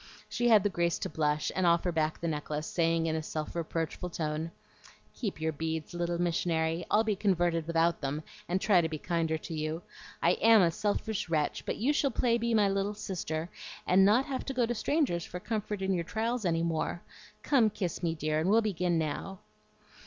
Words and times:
She 0.27 0.47
had 0.47 0.63
the 0.63 0.69
grace 0.69 0.97
to 0.97 1.09
blush, 1.09 1.51
and 1.55 1.67
offer 1.67 1.91
back 1.91 2.19
the 2.19 2.27
necklace, 2.27 2.65
saying 2.65 3.05
in 3.05 3.15
a 3.15 3.21
self 3.21 3.55
reproachful 3.55 4.09
tone, 4.09 4.49
"Keep 5.13 5.39
your 5.39 5.51
beads, 5.51 5.93
little 5.93 6.19
missionary, 6.19 6.83
I'll 6.89 7.03
be 7.03 7.15
converted 7.15 7.67
without 7.67 8.01
them, 8.01 8.23
and 8.49 8.59
try 8.59 8.81
to 8.81 8.89
be 8.89 8.97
kinder 8.97 9.37
to 9.37 9.53
you. 9.53 9.83
I 10.19 10.39
AM 10.41 10.63
a 10.63 10.71
selfish 10.71 11.29
wretch, 11.29 11.67
but 11.67 11.77
you 11.77 11.93
shall 11.93 12.09
play 12.09 12.39
be 12.39 12.55
my 12.55 12.67
little 12.67 12.95
sister, 12.95 13.51
and 13.85 14.03
not 14.03 14.25
have 14.25 14.43
to 14.45 14.55
go 14.55 14.65
to 14.65 14.73
strangers 14.73 15.23
for 15.23 15.39
comfort 15.39 15.83
in 15.83 15.93
your 15.93 16.03
trials 16.03 16.45
any 16.45 16.63
more. 16.63 17.03
Come, 17.43 17.69
kiss 17.69 18.01
me, 18.01 18.15
dear, 18.15 18.39
and 18.39 18.49
we'll 18.49 18.61
begin 18.63 18.97
now." 18.97 19.37